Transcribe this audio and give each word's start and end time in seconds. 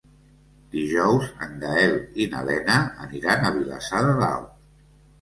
Dijous 0.75 1.27
en 1.49 1.53
Gaël 1.65 1.95
i 2.25 2.29
na 2.33 2.43
Lena 2.49 2.81
aniran 3.07 3.47
a 3.47 3.55
Vilassar 3.63 4.05
de 4.11 4.21
Dalt. 4.27 4.55